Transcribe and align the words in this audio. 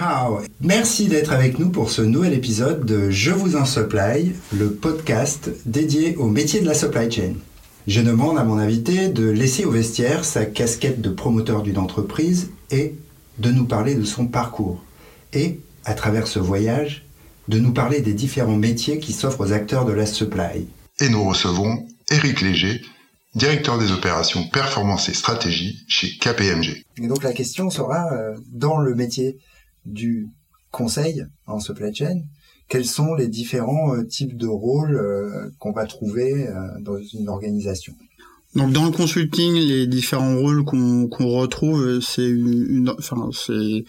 Hao. 0.00 0.40
Merci 0.62 1.08
d'être 1.08 1.32
avec 1.32 1.58
nous 1.58 1.68
pour 1.68 1.90
ce 1.90 2.00
nouvel 2.00 2.32
épisode 2.32 2.86
de 2.86 3.10
Je 3.10 3.32
vous 3.32 3.56
en 3.56 3.66
supply, 3.66 4.32
le 4.50 4.72
podcast 4.72 5.50
dédié 5.66 6.16
au 6.16 6.26
métier 6.26 6.60
de 6.60 6.66
la 6.66 6.72
supply 6.72 7.10
chain. 7.10 7.34
Je 7.86 8.00
demande 8.00 8.38
à 8.38 8.44
mon 8.44 8.56
invité 8.56 9.08
de 9.08 9.28
laisser 9.28 9.66
au 9.66 9.70
vestiaire 9.70 10.24
sa 10.24 10.46
casquette 10.46 11.02
de 11.02 11.10
promoteur 11.10 11.62
d'une 11.62 11.76
entreprise 11.76 12.50
et 12.70 12.94
de 13.38 13.50
nous 13.50 13.66
parler 13.66 13.94
de 13.94 14.04
son 14.04 14.26
parcours. 14.26 14.82
Et, 15.34 15.60
à 15.84 15.92
travers 15.92 16.28
ce 16.28 16.38
voyage, 16.38 17.04
de 17.48 17.58
nous 17.58 17.72
parler 17.72 18.00
des 18.00 18.14
différents 18.14 18.56
métiers 18.56 19.00
qui 19.00 19.12
s'offrent 19.12 19.40
aux 19.42 19.52
acteurs 19.52 19.84
de 19.84 19.92
la 19.92 20.06
supply. 20.06 20.66
Et 21.00 21.10
nous 21.10 21.24
recevons 21.24 21.86
Éric 22.10 22.40
Léger, 22.40 22.80
directeur 23.34 23.78
des 23.78 23.92
opérations 23.92 24.48
performance 24.48 25.10
et 25.10 25.14
stratégie 25.14 25.84
chez 25.88 26.16
KPMG. 26.16 26.84
Et 27.02 27.06
donc 27.06 27.22
la 27.22 27.32
question 27.34 27.68
sera, 27.68 28.10
euh, 28.12 28.34
dans 28.50 28.78
le 28.78 28.94
métier 28.94 29.36
du 29.84 30.28
conseil 30.70 31.26
en 31.46 31.60
supply 31.60 31.94
chain, 31.94 32.22
quels 32.68 32.84
sont 32.84 33.14
les 33.14 33.28
différents 33.28 33.94
euh, 33.94 34.04
types 34.04 34.36
de 34.36 34.46
rôles 34.46 34.96
euh, 34.96 35.50
qu'on 35.58 35.72
va 35.72 35.86
trouver 35.86 36.48
dans 36.80 36.98
une 36.98 37.28
organisation? 37.28 37.94
Donc 38.54 38.72
dans 38.72 38.84
le 38.84 38.90
consulting, 38.90 39.54
les 39.54 39.86
différents 39.86 40.36
rôles 40.36 40.64
qu'on 40.64 41.08
retrouve, 41.08 42.00
c'est 42.00 42.28
une, 42.28 42.92
c'est 43.32 43.84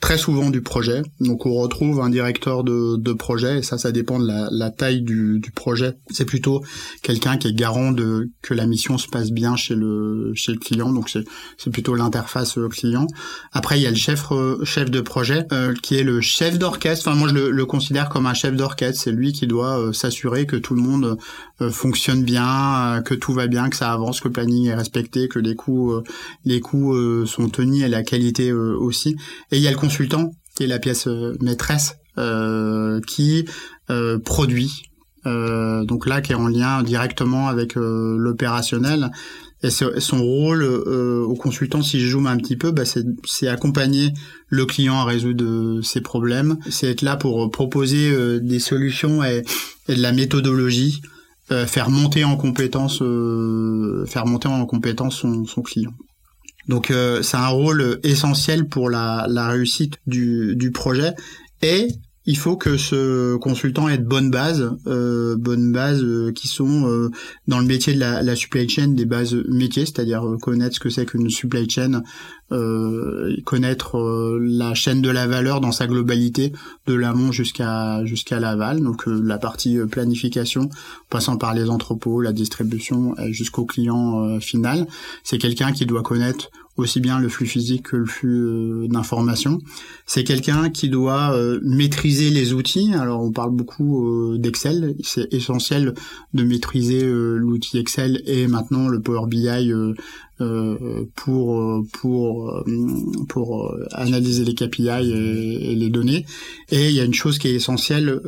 très 0.00 0.16
souvent 0.16 0.50
du 0.50 0.62
projet. 0.62 1.02
Donc 1.20 1.44
on 1.44 1.54
retrouve 1.54 2.00
un 2.00 2.08
directeur 2.08 2.64
de, 2.64 2.96
de 2.96 3.12
projet 3.12 3.58
et 3.58 3.62
ça, 3.62 3.76
ça 3.76 3.92
dépend 3.92 4.18
de 4.18 4.26
la, 4.26 4.48
la 4.50 4.70
taille 4.70 5.02
du, 5.02 5.38
du 5.40 5.50
projet. 5.50 5.92
C'est 6.10 6.24
plutôt 6.24 6.64
quelqu'un 7.02 7.36
qui 7.36 7.48
est 7.48 7.52
garant 7.52 7.92
de 7.92 8.30
que 8.40 8.54
la 8.54 8.66
mission 8.66 8.96
se 8.96 9.08
passe 9.08 9.30
bien 9.30 9.56
chez 9.56 9.74
le 9.74 10.32
chez 10.34 10.52
le 10.52 10.58
client. 10.58 10.90
Donc 10.90 11.10
c'est 11.10 11.24
c'est 11.58 11.70
plutôt 11.70 11.94
l'interface 11.94 12.56
euh, 12.56 12.68
client. 12.68 13.06
Après 13.52 13.78
il 13.78 13.82
y 13.82 13.86
a 13.86 13.90
le 13.90 13.96
chef 13.96 14.32
euh, 14.32 14.64
chef 14.64 14.90
de 14.90 15.02
projet 15.02 15.46
euh, 15.52 15.74
qui 15.82 15.96
est 15.96 16.02
le 16.02 16.22
chef 16.22 16.58
d'orchestre. 16.58 17.06
Enfin 17.06 17.18
moi 17.18 17.28
je 17.28 17.34
le, 17.34 17.50
le, 17.50 17.66
considère 17.66 18.08
comme 18.08 18.26
un 18.26 18.34
chef 18.34 18.56
d'orchestre. 18.56 19.02
C'est 19.02 19.12
lui 19.12 19.32
qui 19.32 19.46
doit 19.46 19.92
s'assurer 19.92 20.46
que 20.46 20.56
tout 20.56 20.74
le 20.74 20.82
monde 20.82 21.18
fonctionne 21.70 22.24
bien, 22.24 23.02
que 23.04 23.14
tout 23.14 23.34
va 23.34 23.46
bien, 23.46 23.68
que 23.68 23.76
ça 23.76 23.92
avance, 23.92 24.20
que 24.20 24.28
le 24.28 24.32
planning 24.32 24.66
est 24.68 24.74
respecté, 24.74 25.28
que 25.28 25.38
les 25.38 25.54
coûts 25.54 25.92
les 26.46 26.60
coûts 26.60 26.96
sont 27.26 27.50
tenus 27.50 27.84
et 27.84 27.88
la 27.88 28.02
qualité 28.02 28.52
aussi. 28.52 29.16
Et 29.52 29.58
il 29.58 29.62
y 29.62 29.68
a 29.68 29.70
le 29.70 29.76
consultant, 29.90 30.30
qui 30.54 30.62
est 30.62 30.66
la 30.68 30.78
pièce 30.78 31.08
euh, 31.08 31.36
maîtresse, 31.40 31.96
euh, 32.16 33.00
qui 33.08 33.44
euh, 33.90 34.20
produit. 34.20 34.84
donc 35.24 36.06
là, 36.06 36.20
qui 36.20 36.30
est 36.32 36.36
en 36.36 36.48
lien 36.48 36.82
directement 36.82 37.48
avec 37.48 37.74
l'opérationnel. 37.74 39.10
Et 39.62 39.68
son 39.68 40.22
rôle 40.22 40.62
au 40.62 41.34
consultant, 41.34 41.82
si 41.82 42.00
je 42.00 42.12
zoome 42.12 42.26
un 42.26 42.38
petit 42.38 42.56
peu, 42.56 42.70
bah 42.70 42.84
c'est 42.86 43.48
accompagner 43.48 44.14
le 44.48 44.64
client 44.64 44.94
à 44.94 45.04
résoudre 45.04 45.82
ses 45.82 46.00
problèmes. 46.00 46.56
C'est 46.70 46.88
être 46.88 47.02
là 47.02 47.16
pour 47.16 47.50
proposer 47.50 48.40
des 48.40 48.58
solutions 48.58 49.22
et, 49.22 49.42
de 49.88 50.00
la 50.00 50.12
méthodologie, 50.12 51.02
faire 51.66 51.90
monter 51.90 52.24
en 52.24 52.38
compétence, 52.38 53.02
faire 54.06 54.24
monter 54.24 54.48
en 54.48 54.64
compétence 54.64 55.26
son 55.54 55.62
client. 55.62 55.92
Donc 56.70 56.92
euh, 56.92 57.20
c'est 57.22 57.36
un 57.36 57.48
rôle 57.48 57.98
essentiel 58.04 58.68
pour 58.68 58.90
la, 58.90 59.26
réussite 59.48 59.96
du, 60.06 60.54
du 60.54 60.70
projet 60.70 61.14
et 61.62 61.88
il 62.26 62.36
faut 62.36 62.56
que 62.56 62.76
ce 62.76 63.36
consultant 63.36 63.88
ait 63.88 63.98
de 63.98 64.04
bonnes 64.04 64.30
bases, 64.30 64.70
euh, 64.86 65.36
bonnes 65.36 65.72
bases 65.72 66.04
euh, 66.04 66.32
qui 66.32 66.48
sont 66.48 66.86
euh, 66.86 67.10
dans 67.48 67.58
le 67.58 67.66
métier 67.66 67.94
de 67.94 67.98
la, 67.98 68.22
la, 68.22 68.36
supply 68.36 68.68
chain, 68.68 68.88
des 68.88 69.06
bases 69.06 69.34
métiers, 69.48 69.86
c'est-à-dire 69.86 70.22
connaître 70.40 70.76
ce 70.76 70.80
que 70.80 70.90
c'est 70.90 71.06
qu'une 71.06 71.28
supply 71.28 71.68
chain, 71.68 72.02
connaître 73.44 74.38
la 74.40 74.74
chaîne 74.74 75.00
de 75.02 75.10
la 75.10 75.28
valeur 75.28 75.60
dans 75.60 75.70
sa 75.70 75.86
globalité, 75.86 76.52
de 76.86 76.94
l'amont 76.94 77.30
jusqu'à 77.30 78.04
jusqu'à 78.04 78.40
l'aval, 78.40 78.80
donc 78.80 79.04
la 79.06 79.38
partie 79.38 79.78
planification, 79.90 80.68
passant 81.10 81.36
par 81.36 81.54
les 81.54 81.70
entrepôts, 81.70 82.20
la 82.20 82.32
distribution 82.32 83.14
jusqu'au 83.30 83.66
client 83.66 84.40
final. 84.40 84.88
C'est 85.22 85.38
quelqu'un 85.38 85.70
qui 85.70 85.86
doit 85.86 86.02
connaître 86.02 86.50
aussi 86.80 87.00
bien 87.00 87.18
le 87.18 87.28
flux 87.28 87.46
physique 87.46 87.90
que 87.90 87.96
le 87.96 88.06
flux 88.06 88.42
euh, 88.42 88.88
d'informations. 88.88 89.58
C'est 90.06 90.24
quelqu'un 90.24 90.70
qui 90.70 90.88
doit 90.88 91.32
euh, 91.32 91.60
maîtriser 91.62 92.30
les 92.30 92.52
outils. 92.52 92.92
Alors 92.94 93.22
on 93.22 93.32
parle 93.32 93.50
beaucoup 93.50 94.06
euh, 94.06 94.38
d'Excel, 94.38 94.96
c'est 95.02 95.32
essentiel 95.32 95.94
de 96.34 96.44
maîtriser 96.44 97.00
l'outil 97.04 97.78
Excel 97.78 98.22
et 98.26 98.46
maintenant 98.46 98.88
le 98.88 99.00
Power 99.00 99.26
BI 99.26 99.72
pour 101.14 101.84
pour 101.92 102.64
pour 103.28 103.74
analyser 103.92 104.44
les 104.44 104.54
KPI 104.54 104.88
et, 104.88 105.74
les 105.74 105.90
données. 105.90 106.24
Et 106.70 106.88
il 106.88 106.94
y 106.94 107.00
a 107.00 107.04
une 107.04 107.14
chose 107.14 107.38
qui 107.38 107.48
est 107.48 107.54
essentielle 107.54 108.20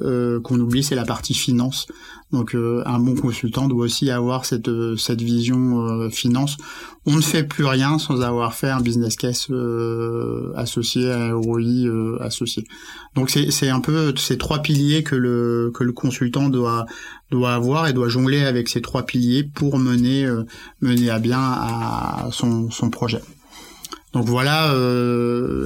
qu'on 0.45 0.61
oublie, 0.61 0.83
c'est 0.83 0.95
la 0.95 1.05
partie 1.05 1.35
finance. 1.35 1.87
Donc 2.33 2.55
un 2.55 2.99
bon 2.99 3.15
consultant 3.15 3.69
doit 3.69 3.85
aussi 3.85 4.11
avoir 4.11 4.45
cette 4.45 4.71
cette 4.97 5.23
vision 5.23 6.11
finance. 6.11 6.57
On 7.05 7.17
ne 7.17 7.21
fait 7.21 7.43
plus 7.43 7.65
rien 7.65 7.99
sans 7.99 8.21
avoir 8.21 8.55
fait 8.55 8.71
un 8.71 8.81
business 8.81 9.17
case 9.17 9.49
euh, 9.51 10.53
associé 10.55 11.11
à 11.11 11.19
un 11.19 11.35
ROI 11.35 11.61
euh, 11.61 12.17
associé. 12.21 12.65
Donc 13.17 13.31
c'est 13.31 13.69
un 13.69 13.81
peu 13.81 14.15
ces 14.17 14.39
trois 14.39 14.61
piliers 14.63 15.03
que 15.03 15.17
le 15.17 15.73
que 15.75 15.83
le 15.83 15.93
consultant 15.93 16.49
doit 16.49 16.87
doit 17.33 17.55
avoir 17.55 17.89
et 17.89 17.93
doit 17.93 18.09
jongler 18.09 18.45
avec 18.45 18.69
ces 18.69 18.81
trois 18.81 19.03
piliers 19.03 19.43
pour 19.43 19.79
mener 19.79 20.25
euh, 20.25 20.45
mener 20.81 21.11
à 21.11 21.19
bien 21.19 21.41
son 22.31 22.71
son 22.71 22.91
projet. 22.91 23.21
Donc 24.13 24.27
voilà, 24.27 24.75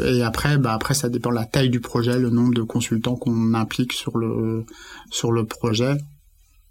et 0.07 0.23
après, 0.23 0.57
bah 0.57 0.73
après 0.73 0.95
ça 0.95 1.09
dépend 1.09 1.31
de 1.31 1.35
la 1.35 1.47
taille 1.47 1.69
du 1.69 1.81
projet, 1.81 2.17
le 2.17 2.31
nombre 2.31 2.55
de 2.55 2.63
consultants 2.63 3.17
qu'on 3.17 3.55
implique 3.55 3.93
sur 3.93 4.17
le 4.17 4.65
sur 5.11 5.33
le 5.33 5.45
projet. 5.45 5.97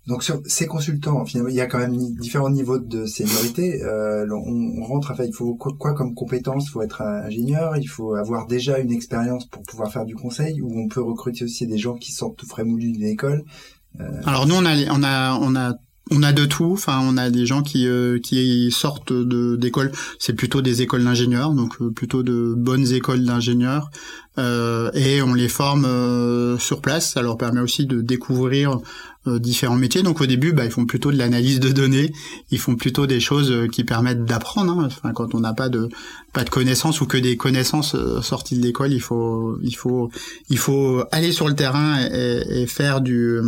Donc 0.07 0.23
sur 0.23 0.39
ces 0.45 0.67
consultants, 0.67 1.25
finalement, 1.25 1.49
il 1.49 1.55
y 1.55 1.61
a 1.61 1.65
quand 1.65 1.79
même 1.79 1.97
différents 2.19 2.51
niveaux 2.51 2.77
de 2.77 3.05
seniorité. 3.07 3.81
Euh, 3.83 4.27
on, 4.31 4.83
rentre, 4.83 5.09
enfin, 5.11 5.23
il 5.23 5.33
faut 5.33 5.55
quoi, 5.55 5.95
comme 5.95 6.13
compétence? 6.13 6.65
Il 6.67 6.69
faut 6.69 6.83
être 6.83 7.01
ingénieur, 7.01 7.75
il 7.77 7.87
faut 7.87 8.13
avoir 8.13 8.45
déjà 8.45 8.77
une 8.77 8.91
expérience 8.91 9.47
pour 9.47 9.63
pouvoir 9.63 9.91
faire 9.91 10.05
du 10.05 10.15
conseil, 10.15 10.61
ou 10.61 10.69
on 10.79 10.87
peut 10.87 11.01
recruter 11.01 11.45
aussi 11.45 11.65
des 11.65 11.79
gens 11.79 11.95
qui 11.95 12.11
sortent 12.11 12.37
tout 12.37 12.45
frais 12.45 12.63
moulus 12.63 12.91
d'une 12.91 13.07
école? 13.07 13.43
Euh... 13.99 14.21
Alors 14.25 14.47
nous, 14.47 14.55
on 14.55 14.65
a, 14.65 14.75
on 14.91 15.03
a, 15.03 15.37
on 15.39 15.55
a 15.55 15.73
on 16.11 16.23
a 16.23 16.33
de 16.33 16.45
tout. 16.45 16.71
Enfin, 16.73 16.99
on 17.03 17.17
a 17.17 17.29
des 17.29 17.45
gens 17.45 17.63
qui 17.63 17.87
euh, 17.87 18.19
qui 18.19 18.69
sortent 18.71 19.13
de 19.13 19.55
d'écoles. 19.55 19.91
C'est 20.19 20.33
plutôt 20.33 20.61
des 20.61 20.81
écoles 20.81 21.03
d'ingénieurs, 21.03 21.53
donc 21.53 21.81
euh, 21.81 21.91
plutôt 21.91 22.23
de 22.23 22.53
bonnes 22.55 22.91
écoles 22.91 23.23
d'ingénieurs. 23.23 23.89
Euh, 24.37 24.91
et 24.93 25.21
on 25.21 25.33
les 25.33 25.49
forme 25.49 26.57
sur 26.59 26.81
place. 26.81 27.11
Ça 27.13 27.21
leur 27.21 27.37
permet 27.37 27.61
aussi 27.61 27.85
de 27.85 28.01
découvrir 28.01 28.79
euh, 29.27 29.39
différents 29.39 29.75
métiers. 29.75 30.03
Donc 30.03 30.21
au 30.21 30.27
début, 30.27 30.53
bah, 30.53 30.65
ils 30.65 30.71
font 30.71 30.85
plutôt 30.85 31.11
de 31.11 31.17
l'analyse 31.17 31.59
de 31.59 31.71
données, 31.71 32.13
ils 32.51 32.59
font 32.59 32.75
plutôt 32.75 33.07
des 33.07 33.19
choses 33.19 33.51
euh, 33.51 33.67
qui 33.67 33.83
permettent 33.83 34.23
d'apprendre. 34.23 34.79
Hein. 34.79 34.85
Enfin, 34.85 35.13
quand 35.13 35.33
on 35.33 35.39
n'a 35.39 35.53
pas 35.53 35.67
de 35.67 35.89
pas 36.31 36.43
de 36.43 36.51
connaissances 36.51 37.01
ou 37.01 37.07
que 37.07 37.17
des 37.17 37.35
connaissances 37.35 37.95
euh, 37.95 38.21
sorties 38.21 38.55
de 38.55 38.61
l'école, 38.61 38.93
il 38.93 39.01
faut 39.01 39.57
il 39.63 39.75
faut 39.75 40.11
il 40.51 40.59
faut 40.59 41.03
aller 41.11 41.31
sur 41.31 41.47
le 41.47 41.55
terrain 41.55 42.05
et, 42.05 42.61
et, 42.61 42.67
faire 42.67 43.01
du 43.01 43.39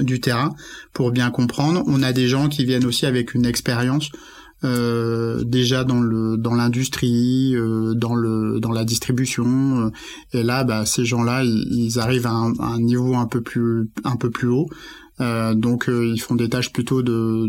du 0.00 0.20
terrain 0.20 0.52
pour 0.92 1.12
bien 1.12 1.30
comprendre. 1.30 1.84
On 1.86 2.02
a 2.02 2.12
des 2.12 2.26
gens 2.26 2.48
qui 2.48 2.64
viennent 2.64 2.84
aussi 2.84 3.06
avec 3.06 3.32
une 3.32 3.46
expérience. 3.46 4.10
Euh, 4.62 5.42
déjà 5.44 5.84
dans 5.84 6.00
le 6.00 6.36
dans 6.36 6.54
l'industrie, 6.54 7.54
euh, 7.54 7.94
dans 7.94 8.14
le 8.14 8.60
dans 8.60 8.72
la 8.72 8.84
distribution. 8.84 9.90
et 10.32 10.42
là, 10.42 10.64
bah, 10.64 10.84
ces 10.86 11.04
gens-là, 11.04 11.44
ils, 11.44 11.98
arrivent 11.98 12.26
à 12.26 12.32
un, 12.32 12.78
niveau 12.78 13.14
un 13.14 13.26
peu 13.26 13.40
plus 13.40 13.90
un 14.04 14.16
peu 14.16 14.30
plus 14.30 14.48
haut. 14.48 14.68
Euh, 15.20 15.54
donc 15.54 15.88
euh, 15.88 16.06
ils 16.06 16.20
font 16.20 16.34
des 16.34 16.48
tâches 16.48 16.72
plutôt 16.72 17.02
de 17.02 17.46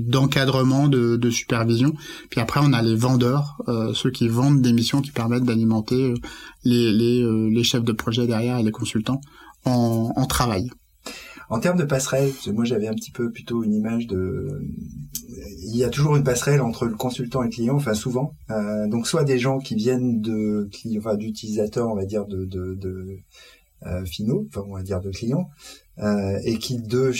d'encadrement, 0.00 0.88
de, 0.88 1.16
de, 1.16 1.30
supervision. 1.30 1.94
Puis 2.30 2.40
après 2.40 2.60
on 2.62 2.72
a 2.72 2.82
les 2.82 2.94
vendeurs, 2.94 3.62
euh, 3.68 3.94
ceux 3.94 4.10
qui 4.10 4.28
vendent 4.28 4.60
des 4.60 4.72
missions 4.72 5.00
qui 5.00 5.12
permettent 5.12 5.44
d'alimenter 5.44 6.14
les, 6.64 6.92
les, 6.92 7.50
les, 7.50 7.64
chefs 7.64 7.84
de 7.84 7.92
projet 7.92 8.26
derrière 8.26 8.58
et 8.58 8.62
les 8.62 8.70
consultants 8.70 9.20
en, 9.64 10.12
en 10.14 10.26
travail. 10.26 10.68
En 11.50 11.60
termes 11.60 11.78
de 11.78 11.84
passerelle, 11.84 12.30
moi 12.52 12.64
j'avais 12.64 12.88
un 12.88 12.94
petit 12.94 13.10
peu 13.10 13.30
plutôt 13.30 13.64
une 13.64 13.74
image 13.74 14.06
de, 14.06 14.60
il 15.30 15.76
y 15.76 15.84
a 15.84 15.88
toujours 15.88 16.16
une 16.16 16.24
passerelle 16.24 16.60
entre 16.60 16.84
le 16.84 16.94
consultant 16.94 17.42
et 17.42 17.46
le 17.46 17.50
client, 17.50 17.76
enfin 17.76 17.94
souvent. 17.94 18.34
donc 18.88 19.06
soit 19.06 19.24
des 19.24 19.38
gens 19.38 19.58
qui 19.58 19.74
viennent 19.74 20.20
de, 20.20 20.68
enfin 20.98 21.16
d'utilisateurs, 21.16 21.88
on 21.88 21.94
va 21.94 22.04
dire 22.04 22.26
de, 22.26 22.44
de, 22.44 22.74
de 22.74 23.18
euh, 23.86 24.04
finaux, 24.04 24.46
enfin 24.48 24.66
on 24.68 24.74
va 24.74 24.82
dire 24.82 25.00
de 25.00 25.10
clients, 25.10 25.48
euh, 25.98 26.38
et 26.44 26.58
qui 26.58 26.78
de, 26.78 27.12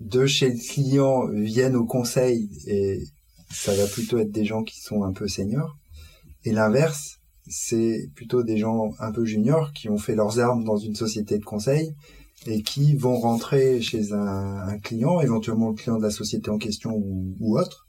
de 0.00 0.26
chez 0.26 0.50
le 0.50 0.58
client 0.58 1.26
viennent 1.28 1.76
au 1.76 1.84
conseil 1.84 2.48
et 2.66 3.04
ça 3.50 3.74
va 3.74 3.86
plutôt 3.86 4.18
être 4.18 4.32
des 4.32 4.44
gens 4.44 4.62
qui 4.62 4.80
sont 4.80 5.04
un 5.04 5.12
peu 5.12 5.28
seniors. 5.28 5.76
Et 6.44 6.52
l'inverse, 6.52 7.18
c'est 7.48 8.08
plutôt 8.14 8.42
des 8.42 8.56
gens 8.56 8.90
un 8.98 9.12
peu 9.12 9.24
juniors 9.24 9.72
qui 9.72 9.88
ont 9.88 9.98
fait 9.98 10.14
leurs 10.14 10.40
armes 10.40 10.64
dans 10.64 10.76
une 10.76 10.94
société 10.94 11.38
de 11.38 11.44
conseil 11.44 11.94
et 12.46 12.62
qui 12.62 12.96
vont 12.96 13.18
rentrer 13.18 13.80
chez 13.80 14.12
un, 14.12 14.78
client, 14.82 15.20
éventuellement 15.20 15.70
le 15.70 15.74
client 15.74 15.96
de 15.96 16.02
la 16.02 16.10
société 16.10 16.50
en 16.50 16.58
question 16.58 16.92
ou, 16.94 17.34
ou 17.40 17.58
autre, 17.58 17.86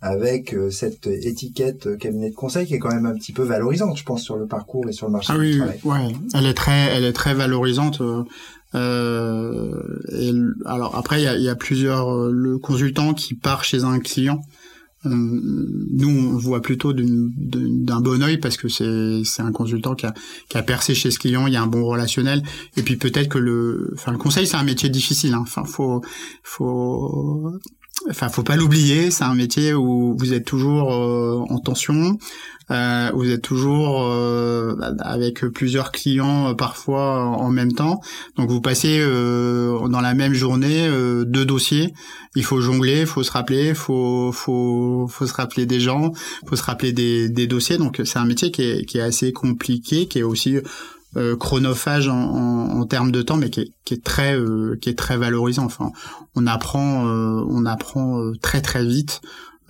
avec 0.00 0.54
cette 0.70 1.06
étiquette 1.06 1.96
cabinet 1.98 2.30
de 2.30 2.34
conseil 2.34 2.66
qui 2.66 2.74
est 2.74 2.78
quand 2.78 2.94
même 2.94 3.06
un 3.06 3.14
petit 3.14 3.32
peu 3.32 3.42
valorisante, 3.42 3.96
je 3.96 4.04
pense, 4.04 4.22
sur 4.22 4.36
le 4.36 4.46
parcours 4.46 4.88
et 4.88 4.92
sur 4.92 5.06
le 5.06 5.12
marché 5.12 5.32
ah 5.34 5.38
du 5.38 5.44
oui, 5.44 5.56
travail. 5.56 5.80
Ouais, 5.84 6.16
elle 6.34 6.46
est 6.46 6.54
très, 6.54 6.94
elle 6.94 7.04
est 7.04 7.12
très 7.12 7.34
valorisante. 7.34 8.02
Euh, 8.74 10.00
et 10.12 10.32
alors 10.66 10.96
après, 10.96 11.20
il 11.20 11.24
y 11.24 11.28
a, 11.28 11.36
y 11.36 11.48
a, 11.48 11.54
plusieurs 11.54 12.28
le 12.28 12.58
consultant 12.58 13.14
qui 13.14 13.34
part 13.34 13.64
chez 13.64 13.84
un 13.84 13.98
client 14.00 14.42
nous, 15.08 16.08
on 16.08 16.36
voit 16.36 16.60
plutôt 16.62 16.92
d'un 16.92 18.00
bon 18.00 18.22
oeil 18.22 18.38
parce 18.38 18.56
que 18.56 18.68
c'est 18.68 19.42
un 19.42 19.52
consultant 19.52 19.94
qui 19.94 20.06
a, 20.06 20.14
qui 20.48 20.58
a 20.58 20.62
percé 20.62 20.94
chez 20.94 21.10
ce 21.10 21.18
client, 21.18 21.46
il 21.46 21.52
y 21.52 21.56
a 21.56 21.62
un 21.62 21.66
bon 21.66 21.84
relationnel. 21.84 22.42
Et 22.76 22.82
puis 22.82 22.96
peut-être 22.96 23.28
que 23.28 23.38
le, 23.38 23.92
enfin, 23.94 24.12
le 24.12 24.18
conseil, 24.18 24.46
c'est 24.46 24.56
un 24.56 24.64
métier 24.64 24.88
difficile. 24.88 25.34
Hein. 25.34 25.42
Enfin, 25.42 25.64
faut, 25.64 26.02
faut, 26.42 27.58
enfin, 28.10 28.28
faut 28.28 28.42
pas 28.42 28.56
l'oublier. 28.56 29.10
C'est 29.10 29.24
un 29.24 29.34
métier 29.34 29.74
où 29.74 30.16
vous 30.18 30.32
êtes 30.32 30.44
toujours 30.44 30.92
euh, 30.92 31.44
en 31.48 31.58
tension. 31.58 32.18
Euh, 32.72 33.12
vous 33.14 33.30
êtes 33.30 33.42
toujours 33.42 34.02
euh, 34.02 34.74
avec 34.98 35.46
plusieurs 35.46 35.92
clients 35.92 36.48
euh, 36.48 36.54
parfois 36.54 37.22
en 37.22 37.50
même 37.50 37.72
temps. 37.72 38.00
Donc 38.36 38.50
vous 38.50 38.60
passez 38.60 38.98
euh, 39.00 39.86
dans 39.88 40.00
la 40.00 40.14
même 40.14 40.34
journée 40.34 40.88
euh, 40.88 41.24
deux 41.24 41.44
dossiers. 41.44 41.94
Il 42.34 42.42
faut 42.42 42.60
jongler, 42.60 43.02
il 43.02 43.06
faut 43.06 43.22
se 43.22 43.30
rappeler, 43.30 43.72
faut 43.72 44.32
faut 44.32 45.06
faut 45.08 45.26
se 45.26 45.34
rappeler 45.34 45.64
des 45.64 45.78
gens, 45.78 46.12
faut 46.48 46.56
se 46.56 46.64
rappeler 46.64 46.92
des, 46.92 47.28
des 47.28 47.46
dossiers. 47.46 47.78
Donc 47.78 48.00
c'est 48.04 48.18
un 48.18 48.26
métier 48.26 48.50
qui 48.50 48.62
est, 48.62 48.84
qui 48.84 48.98
est 48.98 49.02
assez 49.02 49.32
compliqué, 49.32 50.08
qui 50.08 50.18
est 50.18 50.24
aussi 50.24 50.56
chronophage 51.38 52.08
en, 52.08 52.84
termes 52.86 53.10
de 53.10 53.22
temps, 53.22 53.36
mais 53.36 53.50
qui 53.50 53.60
est, 53.60 54.04
très 54.04 54.38
qui 54.80 54.90
est 54.90 54.98
très 54.98 55.16
valorisant. 55.16 55.64
Enfin, 55.64 55.90
on 56.34 56.46
apprend 56.46 57.04
on 57.04 57.64
apprend 57.64 58.32
très 58.42 58.60
très 58.60 58.84
vite. 58.84 59.20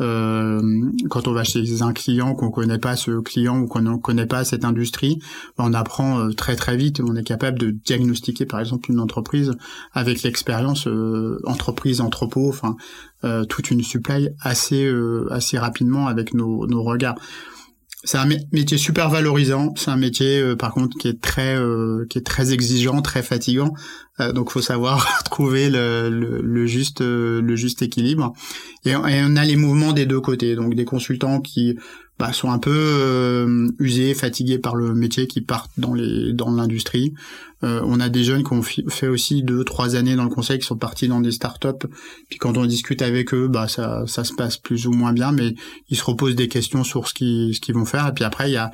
Euh, 0.01 0.91
quand 1.09 1.27
on 1.27 1.33
va 1.33 1.45
chez 1.45 1.83
un 1.83 1.93
client 1.93 2.35
qu'on 2.35 2.51
connaît 2.51 2.79
pas 2.79 2.97
ce 2.97 3.21
client 3.21 3.61
ou 3.61 3.67
qu'on 3.67 3.81
ne 3.81 3.97
connaît 3.97 4.27
pas 4.27 4.45
cette 4.45 4.65
industrie, 4.65 5.19
on 5.59 5.73
apprend 5.73 6.21
euh, 6.21 6.33
très 6.33 6.57
très 6.57 6.77
vite. 6.77 7.01
On 7.01 7.17
est 7.17 7.23
capable 7.25 7.59
de 7.59 7.71
diagnostiquer 7.71 8.45
par 8.45 8.61
exemple 8.61 8.91
une 8.91 9.01
entreprise 9.01 9.53
avec 9.93 10.23
l'expérience 10.23 10.87
euh, 10.87 11.41
entreprise 11.45 12.01
entrepôt, 12.01 12.49
enfin 12.49 12.77
toute 13.49 13.73
une 13.73 13.83
supply 13.83 14.29
assez 14.41 14.89
assez 15.33 15.59
rapidement 15.59 16.07
avec 16.07 16.33
nos, 16.33 16.65
nos 16.69 16.85
regards 16.85 17.17
c'est 18.07 18.19
un 18.19 18.27
métier 18.53 18.79
super 18.79 19.11
valorisant. 19.11 19.75
C'est 19.77 19.91
un 19.91 19.97
métier, 19.97 20.41
euh, 20.41 20.57
par 20.57 20.73
contre, 20.73 20.97
qui 20.97 21.09
est 21.09 21.21
très, 21.21 21.57
euh, 21.57 22.07
qui 22.09 22.19
est 22.19 22.27
très 22.27 22.53
exigeant, 22.53 23.03
très 23.03 23.23
fatigant. 23.23 23.75
Euh, 24.21 24.33
donc, 24.33 24.51
faut 24.51 24.63
savoir 24.63 25.07
trouver 25.25 25.71
le, 25.71 26.09
le, 26.11 26.67
juste, 26.67 27.01
le 27.01 27.57
juste 27.57 27.83
équilibre. 27.83 28.33
Et, 28.85 28.91
et, 28.91 28.97
on 28.97 29.37
a 29.37 29.45
les 29.45 29.57
mouvements 29.57 29.93
des 29.93 30.07
deux 30.07 30.21
côtés. 30.21 30.55
Donc, 30.57 30.75
des 30.75 30.85
consultants 30.85 31.41
qui 31.41 31.77
bah, 32.19 32.33
sont 32.33 32.51
un 32.51 32.59
peu 32.59 32.73
euh, 32.75 33.69
usés, 33.79 34.15
fatigués 34.15 34.59
par 34.59 34.75
le 34.75 34.95
métier, 34.95 35.27
qui 35.27 35.43
partent 35.43 35.73
dans 35.77 35.93
les 35.93 36.33
dans 36.33 36.51
l'industrie. 36.51 37.13
Euh, 37.63 37.83
on 37.85 38.01
a 38.01 38.09
des 38.09 38.25
jeunes 38.25 38.43
qui 38.43 38.53
ont 38.55 38.63
fait 38.63 39.07
aussi 39.07 39.43
deux, 39.43 39.65
trois 39.65 39.97
années 39.97 40.17
dans 40.17 40.25
le 40.25 40.31
conseil, 40.31 40.59
qui 40.59 40.67
sont 40.67 40.79
partis 40.79 41.09
dans 41.09 41.21
des 41.21 41.33
startups. 41.33 41.87
Puis 42.31 42.39
quand 42.39 42.57
on 42.57 42.65
discute 42.65 43.03
avec 43.03 43.35
eux, 43.35 43.49
bah 43.49 43.69
ça 43.69 44.05
ça 44.07 44.25
se 44.25 44.33
passe 44.33 44.57
plus 44.57 44.87
ou 44.87 44.93
moins 44.93 45.13
bien, 45.13 45.31
mais 45.31 45.55
ils 45.91 45.97
se 45.97 46.05
reposent 46.05 46.37
des 46.37 46.49
questions 46.49 46.85
sur 46.85 47.07
ce 47.07 47.13
qu'ils 47.13 47.55
ce 47.55 47.61
qu'ils 47.61 47.75
vont 47.75 47.85
faire. 47.85 48.09
Et 48.09 48.13
puis 48.15 48.25
après, 48.25 48.49
il 48.49 48.55
y 48.55 48.59
a 48.59 48.71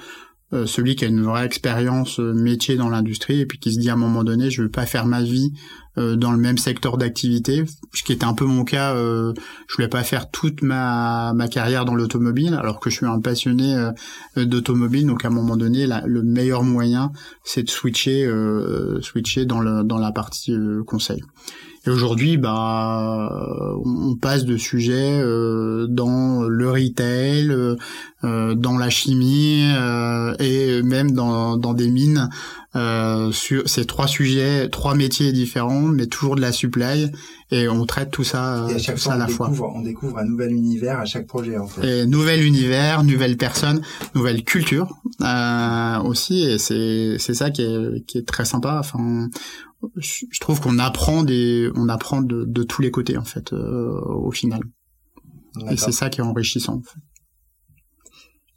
euh, 0.53 0.67
celui 0.67 0.97
qui 0.97 1.05
a 1.07 1.09
une 1.09 1.23
vraie 1.23 1.47
expérience 1.47 2.21
euh, 2.21 2.35
métier 2.35 2.77
dans 2.77 2.91
l'industrie 2.91 3.41
et 3.41 3.47
puis 3.47 3.59
qui 3.59 3.73
se 3.73 3.79
dit 3.79 3.89
à 3.89 3.95
un 3.95 3.97
moment 3.97 4.23
donné 4.23 4.51
je 4.51 4.63
veux 4.63 4.69
pas 4.69 4.85
faire 4.85 5.07
ma 5.07 5.23
vie 5.23 5.55
euh, 5.97 6.15
dans 6.15 6.31
le 6.31 6.37
même 6.37 6.59
secteur 6.59 6.99
d'activité 6.99 7.65
ce 7.95 8.03
qui 8.03 8.13
était 8.13 8.27
un 8.27 8.35
peu 8.35 8.45
mon 8.45 8.65
cas 8.65 8.95
je 8.95 9.75
voulais 9.75 9.89
pas 9.89 10.03
faire 10.03 10.31
toute 10.31 10.63
ma 10.63 11.33
ma 11.35 11.49
carrière 11.49 11.85
dans 11.87 11.95
l'automobile 11.95 12.55
alors 12.55 12.81
que 12.81 12.91
je 12.91 12.97
suis 12.97 13.07
un 13.07 13.21
passionné 13.21 13.91
d'automobile. 14.37 15.07
Donc 15.07 15.25
à 15.25 15.29
un 15.29 15.31
moment 15.31 15.57
donné 15.57 15.87
le 15.87 16.23
meilleur 16.23 16.65
moyen 16.65 17.13
c'est 17.45 17.63
de 17.63 17.71
switcher 17.71 18.31
switcher 19.01 19.45
dans 19.45 19.61
le 19.61 19.85
dans 19.85 19.99
la 19.99 20.13
partie 20.13 20.55
conseil 20.87 21.23
et 21.87 21.90
aujourd'hui, 21.90 22.37
bah, 22.37 23.29
on 23.84 24.17
passe 24.17 24.44
de 24.44 24.56
sujets 24.56 25.19
euh, 25.20 25.87
dans 25.88 26.43
le 26.43 26.70
retail, 26.70 27.50
euh, 28.25 28.55
dans 28.55 28.79
la 28.79 28.88
chimie 28.88 29.69
euh, 29.75 30.34
et 30.38 30.82
même 30.82 31.11
dans, 31.11 31.56
dans 31.56 31.75
des 31.75 31.88
mines 31.88 32.29
euh, 32.75 33.32
sur 33.32 33.69
ces 33.69 33.84
trois 33.84 34.06
sujets, 34.06 34.69
trois 34.69 34.94
métiers 34.94 35.32
différents, 35.32 35.82
mais 35.82 36.06
toujours 36.06 36.37
de 36.37 36.40
la 36.40 36.52
supply 36.52 37.11
et 37.50 37.69
on 37.69 37.84
traite 37.84 38.11
tout 38.11 38.25
ça, 38.25 38.67
et 38.70 38.75
à, 38.75 38.79
chaque 38.79 38.96
fois, 38.96 39.12
à 39.12 39.19
la 39.19 39.29
fois. 39.29 39.52
On 39.75 39.82
découvre 39.82 40.17
un 40.19 40.25
nouvel 40.25 40.52
univers 40.52 40.99
à 40.99 41.05
chaque 41.05 41.26
projet 41.26 41.58
en 41.58 41.67
fait. 41.67 41.87
Et 41.87 42.06
nouvel 42.06 42.43
univers, 42.43 43.05
nouvelle 43.05 43.37
personne, 43.37 43.82
nouvelle 44.14 44.43
culture 44.44 44.88
euh, 45.20 45.99
aussi 46.05 46.44
et 46.44 46.58
c'est 46.58 47.17
c'est 47.19 47.34
ça 47.34 47.50
qui 47.50 47.62
est 47.62 48.06
qui 48.06 48.19
est 48.19 48.26
très 48.26 48.46
sympa. 48.46 48.79
Enfin, 48.79 49.29
je 49.96 50.40
trouve 50.40 50.61
qu'on 50.61 50.79
apprend 50.79 51.23
des, 51.23 51.70
on 51.75 51.88
apprend 51.88 52.23
de, 52.23 52.44
de 52.44 52.62
tous 52.62 52.82
les 52.82 52.90
côtés 52.90 53.17
en 53.17 53.25
fait 53.25 53.52
euh, 53.52 54.00
au 54.00 54.31
final. 54.31 54.61
Et 55.70 55.76
c'est 55.76 55.93
ça 55.93 56.08
qui 56.08 56.20
est 56.20 56.25
enrichissant. 56.25 56.76
En 56.76 56.82
fait. 56.82 56.99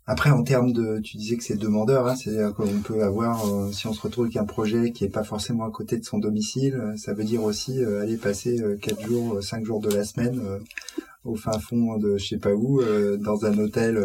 Après, 0.06 0.30
en 0.30 0.44
termes 0.44 0.72
de, 0.72 1.00
tu 1.00 1.18
disais 1.18 1.36
que 1.36 1.44
c'est 1.44 1.58
demandeur, 1.58 2.08
hein, 2.08 2.16
c'est-à-dire 2.16 2.54
qu'on 2.54 2.80
peut 2.82 3.04
avoir, 3.04 3.46
euh, 3.48 3.72
si 3.72 3.88
on 3.88 3.94
se 3.94 4.02
retrouve 4.02 4.26
avec 4.26 4.38
un 4.38 4.46
projet 4.46 4.92
qui 4.92 5.04
est 5.04 5.10
pas 5.10 5.24
forcément 5.24 5.66
à 5.66 5.72
côté 5.72 5.98
de 5.98 6.06
son 6.06 6.20
domicile, 6.20 6.76
euh, 6.76 6.96
ça 6.96 7.14
veut 7.14 7.24
dire 7.24 7.44
aussi 7.44 7.84
aller 7.84 8.18
passer 8.18 8.64
quatre 8.82 9.02
jours, 9.06 9.44
cinq 9.44 9.66
jours 9.66 9.82
de 9.82 9.90
la 9.90 10.06
semaine 10.06 10.42
au 11.24 11.36
fin 11.36 11.58
fond 11.60 11.98
de 11.98 12.18
je 12.18 12.28
sais 12.28 12.38
pas 12.38 12.54
où, 12.54 12.82
dans 13.18 13.46
un 13.46 13.58
hôtel 13.58 13.98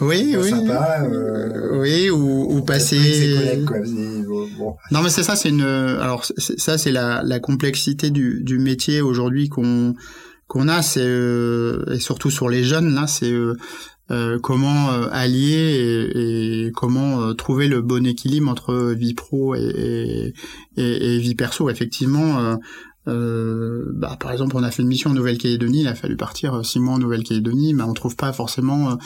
oui, 0.00 0.36
oui, 0.38 0.50
sympa, 0.50 1.06
euh, 1.10 1.78
oui, 1.80 2.10
ou, 2.10 2.56
ou 2.56 2.62
passer. 2.62 3.62
Non, 4.90 5.02
mais 5.02 5.08
c'est 5.08 5.22
ça, 5.22 5.36
c'est 5.36 5.48
une. 5.48 5.62
Alors 5.62 6.24
ça, 6.24 6.76
c'est 6.76 6.92
la, 6.92 7.22
la 7.22 7.40
complexité 7.40 8.10
du, 8.10 8.42
du 8.42 8.58
métier 8.58 9.00
aujourd'hui 9.00 9.48
qu'on 9.48 9.94
qu'on 10.48 10.68
a, 10.68 10.82
c'est 10.82 11.00
euh, 11.02 11.84
et 11.92 11.98
surtout 11.98 12.30
sur 12.30 12.48
les 12.48 12.62
jeunes 12.62 12.94
là, 12.94 13.06
c'est 13.06 13.32
euh, 13.32 13.54
euh 14.12 14.38
comment 14.38 14.90
allier 15.10 16.10
et, 16.14 16.66
et 16.66 16.72
comment 16.72 17.34
trouver 17.34 17.66
le 17.66 17.80
bon 17.80 18.06
équilibre 18.06 18.50
entre 18.50 18.92
vie 18.92 19.14
pro 19.14 19.54
et, 19.54 20.34
et, 20.76 21.14
et 21.14 21.18
vie 21.18 21.34
perso. 21.34 21.70
Effectivement, 21.70 22.58
euh, 23.08 23.84
bah, 23.94 24.16
par 24.18 24.32
exemple, 24.32 24.56
on 24.56 24.62
a 24.62 24.70
fait 24.70 24.82
une 24.82 24.88
mission 24.88 25.10
en 25.10 25.14
Nouvelle-Calédonie, 25.14 25.80
il 25.80 25.88
a 25.88 25.94
fallu 25.94 26.16
partir 26.16 26.64
six 26.64 26.80
mois 26.80 26.94
en 26.94 26.98
Nouvelle-Calédonie, 26.98 27.74
mais 27.74 27.82
on 27.82 27.94
trouve 27.94 28.16
pas 28.16 28.32
forcément 28.32 28.98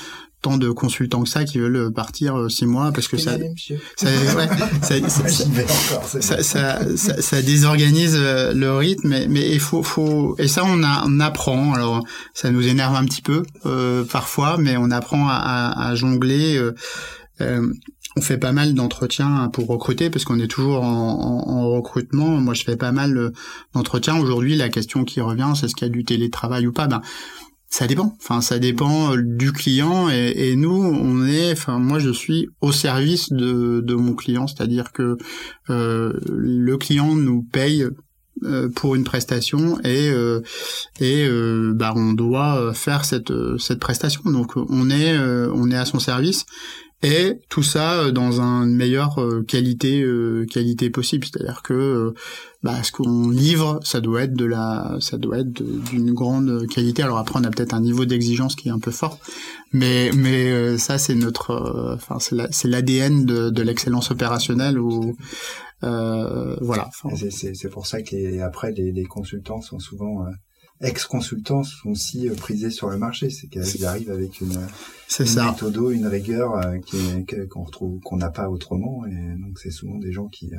tant 0.43 0.57
de 0.57 0.71
consultants 0.71 1.23
que 1.23 1.29
ça 1.29 1.45
qui 1.45 1.59
veulent 1.59 1.93
partir 1.93 2.39
euh, 2.39 2.49
six 2.49 2.67
mois 2.67 2.93
parce 2.93 3.09
que 3.09 3.19
ça 3.19 3.33
ça, 3.97 4.07
ouais, 4.37 4.49
ça, 4.83 5.09
ça, 6.21 6.43
ça, 6.43 7.23
ça, 7.23 7.43
désorganise 7.43 8.17
euh, 8.19 8.55
le 8.55 8.73
rythme 8.75 9.09
mais, 9.09 9.27
mais 9.29 9.51
il 9.51 9.61
faut, 9.61 9.83
faut 9.83 10.37
et 10.39 10.49
ça 10.49 10.63
on, 10.65 10.83
a, 10.83 11.05
on 11.07 11.21
apprend 11.21 11.75
alors 11.75 12.03
ça 12.33 12.51
nous 12.51 12.67
énerve 12.67 12.95
un 12.95 13.05
petit 13.05 13.23
peu 13.23 13.43
euh, 13.67 14.05
parfois 14.05 14.57
mais 14.59 14.77
on 14.79 14.91
apprend 14.91 15.29
à, 15.29 15.89
à, 15.89 15.95
jongler 15.95 16.59
euh, 17.41 17.73
on 18.17 18.21
fait 18.21 18.39
pas 18.39 18.53
mal 18.53 18.75
d'entretiens 18.75 19.49
pour 19.53 19.69
recruter 19.69 20.11
parce 20.11 20.25
qu'on 20.25 20.41
est 20.41 20.49
toujours 20.49 20.83
en, 20.83 21.45
en, 21.47 21.51
en, 21.51 21.71
recrutement. 21.71 22.41
Moi, 22.41 22.55
je 22.55 22.65
fais 22.65 22.77
pas 22.77 22.93
mal 22.93 23.33
d'entretiens. 23.75 24.19
Aujourd'hui, 24.19 24.57
la 24.57 24.69
question 24.69 25.05
qui 25.05 25.21
revient, 25.21 25.53
c'est 25.55 25.67
est-ce 25.67 25.75
qu'il 25.75 25.87
y 25.87 25.91
a 25.91 25.93
du 25.93 26.05
télétravail 26.05 26.67
ou 26.67 26.73
pas? 26.73 26.89
Ben, 26.89 27.03
ça 27.69 27.87
dépend. 27.87 28.17
Enfin, 28.21 28.41
ça 28.41 28.59
dépend 28.59 29.15
euh, 29.15 29.23
du 29.23 29.53
client 29.53 30.09
et, 30.09 30.57
nous, 30.57 30.71
on 30.71 31.25
est. 31.25 31.53
Enfin, 31.53 31.79
moi, 31.79 32.01
je 32.01 32.11
suis 32.11 32.49
au 32.61 32.73
service 32.73 33.33
de, 33.33 33.81
de 33.81 33.95
mon 33.95 34.15
client, 34.15 34.49
c'est-à-dire 34.49 34.93
que 34.93 35.17
euh, 35.71 36.13
le 36.27 36.77
client 36.77 37.15
nous 37.15 37.43
paye 37.43 37.87
euh, 38.45 38.71
pour 38.75 38.95
une 38.95 39.05
prestation 39.05 39.79
et 39.85 40.09
euh, 40.09 40.41
et 40.99 41.27
euh, 41.27 41.73
bah 41.75 41.93
on 41.95 42.15
doit 42.15 42.73
faire 42.73 43.05
cette 43.05 43.33
cette 43.59 43.79
prestation. 43.79 44.23
Donc, 44.25 44.57
on 44.57 44.91
est 44.91 45.19
on 45.19 45.71
est 45.71 45.77
à 45.77 45.85
son 45.85 46.01
service 46.01 46.47
et 47.03 47.41
tout 47.49 47.63
ça 47.63 48.11
dans 48.11 48.41
une 48.41 48.75
meilleure 48.75 49.19
qualité 49.49 50.05
qualité 50.51 50.91
possible 50.91 51.25
c'est-à-dire 51.25 51.63
que 51.63 52.15
bah, 52.63 52.83
ce 52.83 52.93
qu'on 52.93 53.31
livre, 53.31 53.81
ça 53.83 54.03
doit 54.03 54.23
être 54.23 54.35
de 54.35 54.45
la, 54.45 54.99
ça 55.01 55.17
doit 55.17 55.39
être 55.39 55.51
d'une 55.63 56.13
grande 56.13 56.67
qualité. 56.69 57.03
Alors 57.03 57.17
après, 57.17 57.41
on 57.41 57.45
a 57.45 57.51
peut-être 57.51 57.73
un 57.73 57.81
niveau 57.81 58.05
d'exigence 58.05 58.55
qui 58.55 58.69
est 58.69 58.71
un 58.71 58.79
peu 58.79 58.91
fort, 58.91 59.19
mais 59.73 60.11
mais 60.15 60.51
euh, 60.51 60.77
ça 60.77 60.99
c'est 60.99 61.15
notre, 61.15 61.53
euh, 61.53 61.95
enfin 61.95 62.19
c'est 62.19 62.69
l'ADN 62.69 63.25
de, 63.25 63.49
de 63.49 63.63
l'excellence 63.63 64.11
opérationnelle 64.11 64.79
ou 64.79 65.17
euh, 65.85 66.57
voilà. 66.61 66.91
C'est 67.31 67.71
pour 67.71 67.87
ça 67.87 68.03
que 68.03 68.15
les, 68.15 68.41
après 68.43 68.73
les, 68.73 68.93
les, 68.93 69.05
consultants 69.05 69.63
sont 69.63 69.79
souvent 69.79 70.27
euh, 70.27 70.31
ex-consultants 70.81 71.63
sont 71.63 71.91
aussi 71.91 72.29
prisés 72.31 72.71
sur 72.71 72.89
le 72.89 72.99
marché, 72.99 73.31
c'est 73.31 73.49
qu'ils 73.49 73.85
arrivent 73.85 74.11
avec 74.11 74.41
une, 74.41 74.59
une 75.19 75.45
méthode, 75.45 75.93
une 75.93 76.07
rigueur 76.07 76.61
qu'on 77.51 77.65
retrouve 77.65 78.01
qu'on 78.01 78.17
n'a 78.17 78.31
pas 78.31 78.49
autrement, 78.49 79.05
et 79.07 79.37
donc 79.41 79.59
c'est 79.59 79.71
souvent 79.71 79.99
des 79.99 80.13
gens 80.13 80.29
qui 80.29 80.51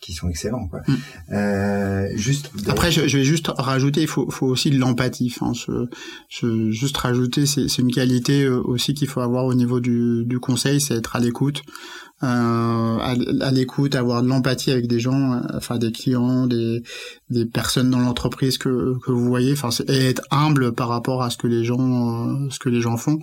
qui 0.00 0.14
sont 0.14 0.28
excellents 0.28 0.66
quoi. 0.66 0.80
Mm. 0.88 0.94
Euh, 1.32 2.08
juste 2.16 2.50
après 2.66 2.90
je, 2.90 3.06
je, 3.06 3.18
vais 3.18 3.24
juste 3.24 3.48
rajouter 3.48 4.00
il 4.00 4.06
faut, 4.08 4.30
faut 4.30 4.46
aussi 4.46 4.70
de 4.70 4.78
l'empathie 4.78 5.28
je, 5.30 5.86
je, 6.28 6.70
juste 6.70 6.96
rajouter 6.96 7.46
c'est 7.46 7.78
une 7.78 7.92
qualité 7.92 8.44
euh, 8.44 8.60
aussi 8.62 8.94
qu'il 8.94 9.08
faut 9.08 9.20
avoir 9.20 9.44
au 9.44 9.54
niveau 9.54 9.80
du, 9.80 10.24
du 10.24 10.40
conseil 10.40 10.80
c'est 10.80 10.94
être 10.94 11.16
à 11.16 11.20
l'écoute 11.20 11.62
euh, 11.62 12.09
à, 12.22 13.14
à 13.40 13.50
l'écoute, 13.50 13.94
avoir 13.94 14.22
de 14.22 14.28
l'empathie 14.28 14.70
avec 14.70 14.86
des 14.86 15.00
gens, 15.00 15.32
euh, 15.32 15.40
enfin 15.54 15.78
des 15.78 15.90
clients, 15.90 16.46
des, 16.46 16.82
des 17.30 17.46
personnes 17.46 17.90
dans 17.90 17.98
l'entreprise 17.98 18.58
que, 18.58 18.98
que 19.00 19.10
vous 19.10 19.24
voyez, 19.24 19.52
enfin 19.52 19.70
et 19.88 20.10
être 20.10 20.22
humble 20.30 20.72
par 20.72 20.88
rapport 20.88 21.22
à 21.22 21.30
ce 21.30 21.38
que 21.38 21.46
les 21.46 21.64
gens 21.64 22.28
euh, 22.28 22.48
ce 22.50 22.58
que 22.58 22.68
les 22.68 22.82
gens 22.82 22.98
font. 22.98 23.20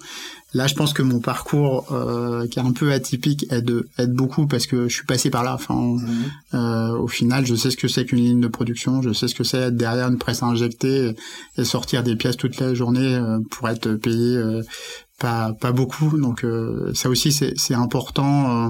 Là, 0.54 0.66
je 0.66 0.74
pense 0.74 0.94
que 0.94 1.04
mon 1.04 1.20
parcours 1.20 1.92
euh, 1.92 2.48
qui 2.48 2.58
est 2.58 2.62
un 2.63 2.72
peu 2.72 2.92
atypique 2.92 3.46
aide 3.51 3.84
aide 4.00 4.13
beaucoup 4.13 4.48
parce 4.48 4.66
que 4.66 4.88
je 4.88 4.94
suis 4.94 5.06
passé 5.06 5.30
par 5.30 5.44
là. 5.44 5.54
Enfin, 5.54 5.75
mmh. 6.54 6.92
au 7.00 7.08
final, 7.08 7.46
je 7.46 7.54
sais 7.54 7.70
ce 7.70 7.77
que 7.77 7.88
c'est 7.88 8.06
qu'une 8.06 8.20
ligne 8.20 8.42
de 8.42 8.48
production, 8.48 9.01
je 9.01 9.13
sais 9.13 9.27
ce 9.27 9.36
que 9.36 9.44
c'est 9.44 9.58
être 9.60 9.75
derrière 9.75 10.08
une 10.08 10.18
presse 10.18 10.42
injectée 10.42 11.16
et 11.58 11.63
sortir 11.66 12.01
des 12.01 12.16
pièces 12.16 12.38
toute 12.38 12.60
la 12.60 12.74
journée 12.74 13.20
pour 13.51 13.70
être 13.70 13.94
payé 13.94 14.42
pas 15.17 15.71
beaucoup. 15.71 16.17
Donc 16.17 16.43
euh, 16.43 16.93
ça 16.93 17.09
aussi 17.09 17.31
c'est 17.31 17.74
important 17.74 18.67
euh, 18.67 18.69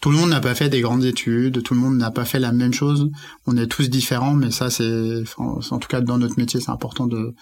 tout 0.00 0.10
le 0.10 0.16
monde 0.16 0.30
n'a 0.30 0.40
pas 0.40 0.54
fait 0.54 0.68
des 0.68 0.80
grandes 0.80 1.04
études 1.04 1.62
tout 1.62 1.74
le 1.74 1.80
monde 1.80 1.96
n'a 1.96 2.10
pas 2.10 2.24
fait 2.24 2.38
la 2.38 2.52
même 2.52 2.72
chose. 2.72 3.10
On 3.46 3.56
est 3.56 3.66
tous 3.66 3.90
différents 3.90 4.34
mais 4.34 4.50
ça 4.50 4.70
c'est 4.70 5.24
en 5.36 5.78
tout 5.78 5.88
cas 5.88 6.00
dans 6.00 6.18
notre 6.18 6.38
métier 6.38 6.60
c'est 6.60 6.70
important 6.70 7.06
de 7.06 7.34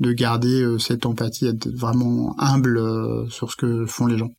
de 0.00 0.12
garder 0.12 0.62
euh, 0.62 0.78
cette 0.78 1.06
empathie 1.06 1.46
être 1.46 1.68
vraiment 1.68 2.34
humble 2.38 2.80
sur 3.30 3.50
ce 3.50 3.56
que 3.56 3.86
font 3.86 4.06
les 4.06 4.18
gens 4.18 4.30